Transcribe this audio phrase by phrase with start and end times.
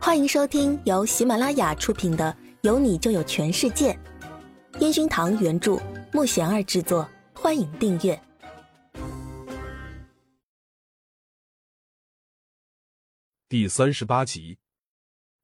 [0.00, 3.92] 欢迎收听由喜马拉雅出品的《有你就有全世界》，
[4.80, 5.76] 烟熏堂原著，
[6.12, 7.06] 木贤儿制作。
[7.34, 8.18] 欢迎订阅
[13.48, 14.58] 第三十八集，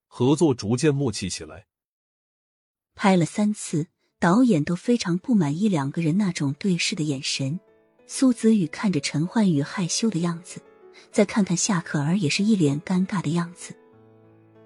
[0.07, 1.67] 合作逐渐默契起来。
[2.95, 3.89] 拍了三次，
[4.21, 7.59] 导演都非常不满意两个人那种对视的眼神。
[8.07, 10.63] 苏子宇看着陈焕宇害羞的样子，
[11.11, 13.75] 再看看夏可儿，也是一脸尴尬的样子。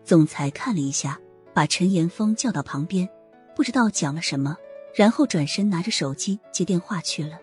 [0.09, 1.20] 总裁看了一下，
[1.52, 3.06] 把陈岩峰叫到旁边，
[3.55, 4.56] 不知道讲了什么，
[4.95, 7.38] 然后转身拿着手机接电话去了。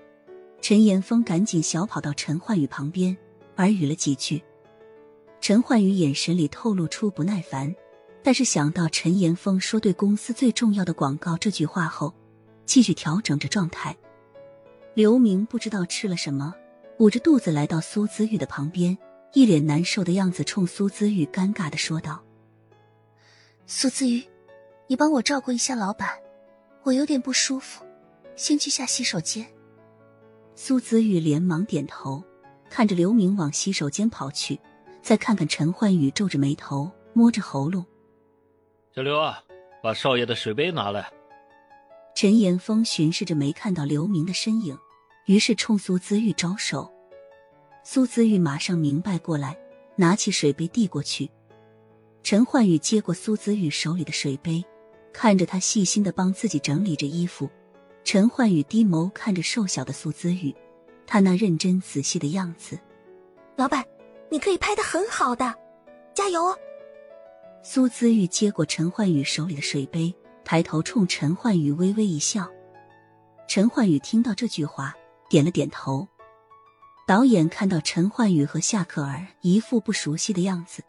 [0.62, 3.16] 陈岩峰赶紧小跑到陈焕宇旁边，
[3.58, 4.42] 耳语了几句。
[5.40, 7.72] 陈焕宇眼神里透露出不耐烦，
[8.24, 12.12] 但是想到陈岩峰说对公司最重要的广告这句话后，
[12.66, 13.96] 继续调整着状态。
[14.96, 16.52] 刘明不知道吃了什么，
[16.98, 18.98] 捂着肚子来到苏子玉的旁边，
[19.34, 22.25] 一脸难受的样子，冲苏子玉尴尬的说道。
[23.68, 24.24] 苏子瑜，
[24.86, 26.08] 你帮我照顾一下老板，
[26.84, 27.84] 我有点不舒服，
[28.36, 29.44] 先去下洗手间。
[30.54, 32.24] 苏子玉连忙点头，
[32.70, 34.60] 看着刘明往洗手间跑去，
[35.02, 37.84] 再看看陈焕宇，皱着眉头，摸着喉咙。
[38.96, 39.44] 小刘啊，
[39.82, 41.12] 把少爷的水杯拿来。
[42.14, 44.78] 陈岩峰巡视着，没看到刘明的身影，
[45.26, 46.94] 于是冲苏子玉招手。
[47.84, 49.58] 苏子玉马上明白过来，
[49.96, 51.32] 拿起水杯递过去。
[52.26, 54.66] 陈焕宇接过苏子宇手里的水杯，
[55.14, 57.48] 看着他细心的帮自己整理着衣服。
[58.04, 60.52] 陈焕宇低眸看着瘦小的苏子宇，
[61.06, 62.80] 他那认真仔细的样子。
[63.56, 63.86] 老板，
[64.32, 65.54] 你可以拍的很好的，
[66.16, 66.58] 加油哦！
[67.62, 70.12] 苏子玉接过陈焕宇手里的水杯，
[70.44, 72.50] 抬头冲陈焕宇微微一笑。
[73.48, 74.96] 陈焕宇听到这句话，
[75.30, 76.08] 点了点头。
[77.06, 80.84] 导演看到陈焕宇和夏可儿一副不熟悉的样子。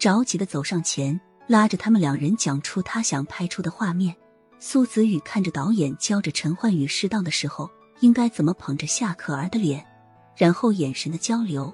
[0.00, 4.16] 着急的走上前，拉着他们两人讲出他想拍出的画面。
[4.58, 9.86] 苏子宇看着导演教着陈焕宇适当的时候应该怎么捧着夏可儿的脸，
[10.34, 11.70] 然后眼神的交流。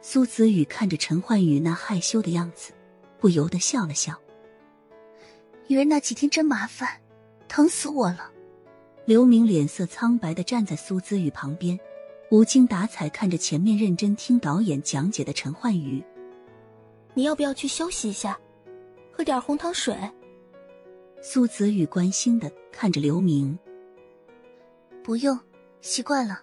[0.00, 2.72] 苏子宇看着陈焕宇那害羞的样子，
[3.20, 4.18] 不由得笑了笑。
[5.68, 6.88] 雨儿那几天真麻烦，
[7.46, 8.30] 疼死我了。
[9.04, 11.78] 刘明脸色苍白的站在苏子宇旁边，
[12.30, 16.02] 无精打采看着前面认真听导演讲解的陈焕宇。
[17.14, 18.38] 你要不要去休息一下，
[19.12, 19.96] 喝点红糖水？
[21.22, 23.58] 苏子宇关心的看着刘明。
[25.02, 25.38] 不用，
[25.80, 26.42] 习惯了。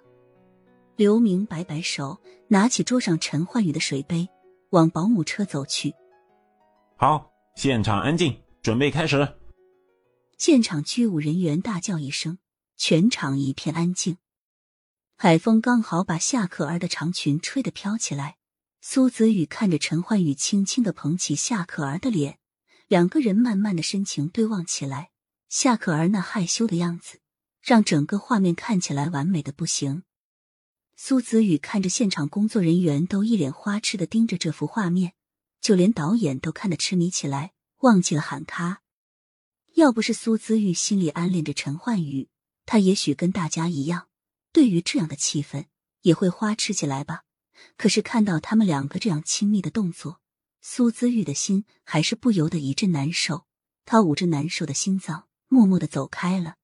[0.96, 4.30] 刘明摆摆手，拿起桌上陈焕宇的水杯，
[4.70, 5.94] 往保姆车走去。
[6.96, 9.28] 好，现场安静，准备开始。
[10.38, 12.38] 现场剧务人员大叫一声，
[12.78, 14.18] 全场一片安静。
[15.18, 18.38] 海风刚好把夏可儿的长裙吹得飘起来。
[18.84, 22.40] 苏子宇看着陈焕宇，轻轻的捧起夏可儿的脸，
[22.88, 25.12] 两个人慢慢的深情对望起来。
[25.50, 27.20] 夏可儿那害羞的样子，
[27.62, 30.02] 让整个画面看起来完美的不行。
[30.96, 35.14] 苏子宇看着现场工作人员都一脸花痴的盯着这幅画面，
[35.62, 38.82] 就连导演都看得痴迷起来，忘记了喊他。
[39.76, 42.30] 要不是苏子玉心里暗恋着陈焕宇，
[42.66, 44.08] 他也许跟大家一样，
[44.52, 45.68] 对于这样的气氛
[46.02, 47.22] 也会花痴起来吧。
[47.78, 50.20] 可是看到他们两个这样亲密的动作，
[50.62, 53.46] 苏姿玉的心还是不由得一阵难受。
[53.86, 56.56] 他捂着难受的心脏，默默的走开了。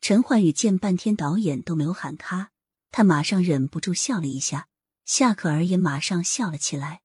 [0.00, 2.52] 陈焕宇见半天导演都没有喊他，
[2.90, 4.68] 他马上忍不住笑了一下。
[5.04, 7.02] 夏可儿也马上笑了起来，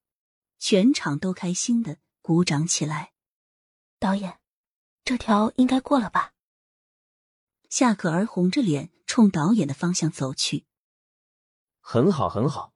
[0.57, 3.13] 全场都开心的鼓掌起来。
[3.99, 4.39] 导演，
[5.05, 6.33] 这条应该过了吧？
[7.69, 10.65] 夏可儿红着脸冲导演的方向走去。
[11.79, 12.70] 很好，很好。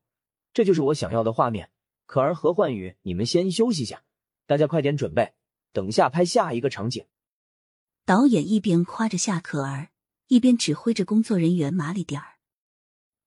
[0.55, 1.69] 这就是我想要的画面。
[2.05, 4.03] 可儿和焕宇，你们先休息下，
[4.47, 5.33] 大家快点准备，
[5.73, 7.05] 等下拍下一个场景。
[8.05, 9.89] 导演一边夸着夏可儿，
[10.27, 12.35] 一边指挥着工作人员麻利点儿。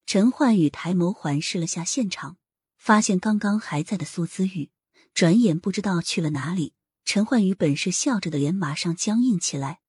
[0.06, 2.39] 陈焕宇抬眸环视了下现场，
[2.78, 4.71] 发现刚刚还在的苏姿玉，
[5.12, 6.72] 转眼不知道去了哪里。
[7.04, 9.80] 陈焕宇本是笑着的脸，马上僵硬起来。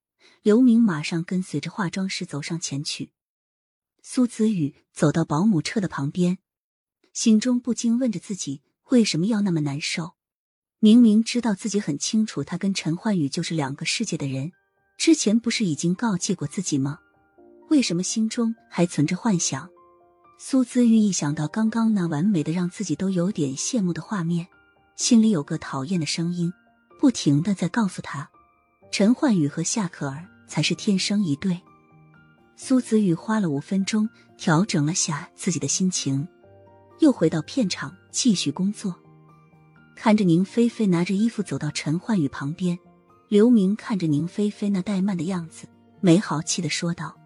[0.41, 3.11] 刘明马上跟随着化妆师走上前去。
[4.01, 6.39] 苏子宇走到保姆车的旁边。
[7.13, 10.13] 心中不禁问着自己：为什么要那么难受？
[10.79, 14.51] 明明知道自己很清楚，他跟陈焕宇就是两个世界的人，
[14.97, 16.99] 之前不是已经告诫过自己吗？
[17.69, 19.69] 为什么心中还存着幻想？
[20.39, 24.47] 苏姿玉一想到刚刚那完美的让自己都有点羡慕的画面，
[24.95, 26.53] 心里有个讨厌的声音，
[26.97, 28.29] 不停的在告诉他：
[28.89, 31.59] 陈焕宇和夏可儿才是天生一对。
[32.55, 36.25] 苏子玉花了五分钟调整了下自己的心情。
[36.99, 38.95] 又回到片场继续工作。
[39.95, 42.79] 看着宁菲菲拿着衣服走到陈焕宇旁边，
[43.27, 45.67] 刘明看着宁菲菲那怠慢的样子，
[45.99, 47.17] 没好气的说道：“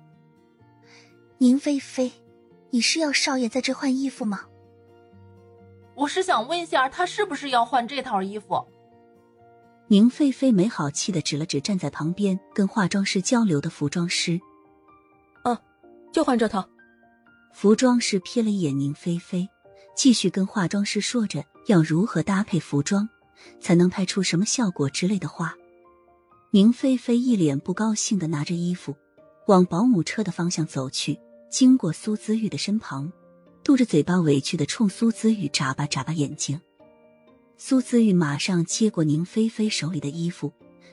[1.38, 2.12] 宁菲菲，
[2.72, 4.46] 你是要少爷在这换衣服吗？”
[5.96, 8.66] 我是想问一下，他是不是要换这套衣服？
[9.88, 14.40] 宁菲菲没好气的指了指站在旁边跟化妆师交流的服装师
[15.44, 15.62] ：“啊，
[16.12, 16.68] 就换这套。”
[17.54, 19.48] 服装师瞥了一眼宁菲菲，
[19.96, 23.08] 继续跟化妆师说着要如何搭配服装
[23.60, 25.56] 才能拍出什么效果之类的话。
[26.52, 28.96] 宁菲菲一脸不高兴的拿着衣服
[29.48, 31.20] 往保姆车的方向走去，
[31.50, 33.12] 经过苏姿玉的身旁。
[33.64, 36.60] 嘟着嘴巴，委屈的冲苏姿玉眨巴眨巴眼睛。
[37.58, 40.52] 苏姿玉马上接过宁菲菲手里的衣服，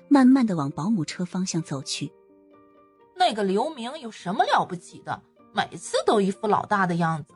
[0.09, 2.13] 慢慢的往保姆车方向走去。
[3.17, 5.21] 那个刘明有什么了不起的？
[5.53, 7.35] 每次都一副老大的样子。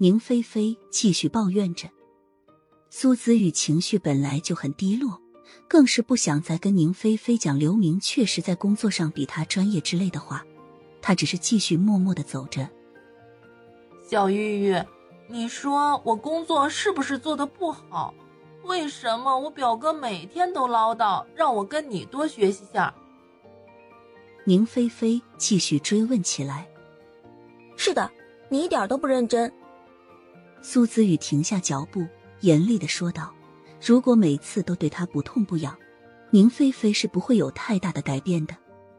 [0.00, 1.88] 宁菲菲继续抱怨着。
[2.88, 5.20] 苏姿玉情绪本来就很低落，
[5.66, 10.44] 更是不想再跟宁菲菲讲刘明确实在工作上比他专业之类的话。
[11.02, 12.68] 他只是继续默默的走着。
[14.08, 14.80] 小玉玉，
[15.26, 18.14] 你说我工作是不是做的不好？
[18.64, 22.94] 为什么我表哥每天都唠叨，让我跟你多学习下？
[24.44, 26.68] 宁菲菲继续追问起来。
[27.76, 28.08] 是的，
[28.48, 29.52] 你一点都不认真。
[30.60, 32.06] 苏子雨停下脚步，
[32.40, 33.34] 严厉的说道
[33.80, 35.76] ：“如果每次都对他不痛不痒，
[36.30, 38.56] 宁菲菲是不会有太大的改变的。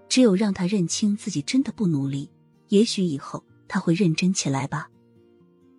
[0.07, 2.29] 只有让他认清自己真的不努力，
[2.69, 4.89] 也许以后他会认真起来吧。”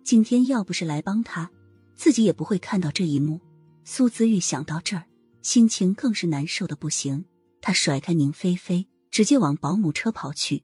[0.03, 1.51] 今天要不是来帮他，
[1.95, 3.39] 自己也不会看到这一幕。
[3.83, 5.03] 苏姿玉想到这儿，
[5.41, 7.25] 心情更是难受的不行。
[7.59, 10.63] 他甩开宁菲菲，直接往保姆车跑去。